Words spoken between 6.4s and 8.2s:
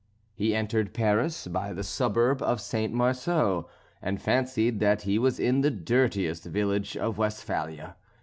village of Westphalia.